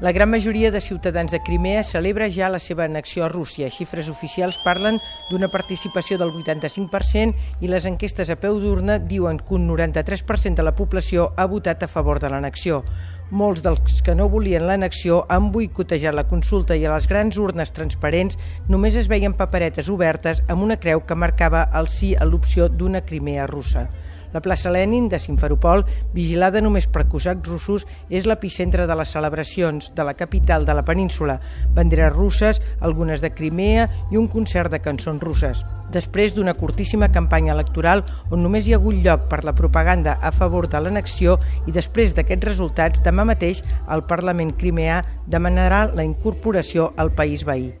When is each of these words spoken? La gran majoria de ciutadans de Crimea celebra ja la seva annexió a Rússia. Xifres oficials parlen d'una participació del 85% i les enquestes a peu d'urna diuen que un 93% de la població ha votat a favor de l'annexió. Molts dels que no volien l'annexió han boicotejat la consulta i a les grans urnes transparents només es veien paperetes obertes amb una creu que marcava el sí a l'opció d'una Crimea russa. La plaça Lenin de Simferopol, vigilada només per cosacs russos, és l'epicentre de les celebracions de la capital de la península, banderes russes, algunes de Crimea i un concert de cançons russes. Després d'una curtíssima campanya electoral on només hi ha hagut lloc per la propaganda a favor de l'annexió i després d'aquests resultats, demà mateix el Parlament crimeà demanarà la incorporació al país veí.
La 0.00 0.12
gran 0.12 0.30
majoria 0.30 0.70
de 0.70 0.80
ciutadans 0.80 1.32
de 1.32 1.42
Crimea 1.42 1.82
celebra 1.82 2.28
ja 2.30 2.46
la 2.48 2.60
seva 2.62 2.84
annexió 2.84 3.24
a 3.26 3.28
Rússia. 3.28 3.66
Xifres 3.66 4.06
oficials 4.06 4.60
parlen 4.62 5.00
d'una 5.26 5.48
participació 5.50 6.14
del 6.20 6.30
85% 6.30 7.34
i 7.58 7.66
les 7.66 7.82
enquestes 7.90 8.30
a 8.30 8.36
peu 8.38 8.60
d'urna 8.62 9.00
diuen 9.02 9.40
que 9.42 9.56
un 9.58 9.66
93% 9.66 10.54
de 10.54 10.62
la 10.62 10.76
població 10.78 11.32
ha 11.34 11.48
votat 11.50 11.82
a 11.82 11.90
favor 11.90 12.20
de 12.22 12.30
l'annexió. 12.30 12.84
Molts 13.34 13.64
dels 13.64 13.98
que 14.06 14.14
no 14.14 14.28
volien 14.30 14.68
l'annexió 14.70 15.24
han 15.28 15.50
boicotejat 15.50 16.14
la 16.14 16.28
consulta 16.30 16.78
i 16.78 16.86
a 16.86 16.94
les 16.94 17.10
grans 17.10 17.34
urnes 17.34 17.74
transparents 17.74 18.38
només 18.68 18.94
es 18.94 19.10
veien 19.10 19.34
paperetes 19.34 19.90
obertes 19.90 20.44
amb 20.46 20.62
una 20.62 20.78
creu 20.78 21.02
que 21.02 21.18
marcava 21.18 21.66
el 21.74 21.90
sí 21.90 22.14
a 22.14 22.22
l'opció 22.22 22.70
d'una 22.70 23.02
Crimea 23.02 23.50
russa. 23.50 23.88
La 24.32 24.42
plaça 24.44 24.70
Lenin 24.70 25.08
de 25.08 25.18
Simferopol, 25.22 25.84
vigilada 26.12 26.60
només 26.64 26.88
per 26.90 27.06
cosacs 27.08 27.48
russos, 27.48 27.86
és 28.10 28.26
l'epicentre 28.28 28.86
de 28.86 28.98
les 28.98 29.14
celebracions 29.16 29.90
de 29.94 30.04
la 30.04 30.14
capital 30.18 30.66
de 30.68 30.76
la 30.76 30.84
península, 30.84 31.40
banderes 31.74 32.14
russes, 32.14 32.62
algunes 32.80 33.24
de 33.24 33.32
Crimea 33.32 33.88
i 34.12 34.20
un 34.20 34.28
concert 34.28 34.72
de 34.72 34.82
cançons 34.84 35.22
russes. 35.22 35.64
Després 35.92 36.34
d'una 36.36 36.52
curtíssima 36.52 37.08
campanya 37.08 37.54
electoral 37.54 38.02
on 38.28 38.42
només 38.44 38.68
hi 38.68 38.74
ha 38.74 38.80
hagut 38.80 39.00
lloc 39.04 39.24
per 39.30 39.40
la 39.48 39.56
propaganda 39.56 40.18
a 40.20 40.32
favor 40.36 40.68
de 40.68 40.82
l'annexió 40.84 41.38
i 41.66 41.72
després 41.72 42.12
d'aquests 42.14 42.50
resultats, 42.50 43.04
demà 43.04 43.24
mateix 43.24 43.64
el 43.88 44.04
Parlament 44.10 44.52
crimeà 44.60 45.00
demanarà 45.26 45.86
la 45.94 46.04
incorporació 46.04 46.92
al 46.96 47.14
país 47.16 47.48
veí. 47.48 47.70